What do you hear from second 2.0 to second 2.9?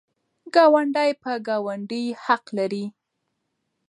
حق لري.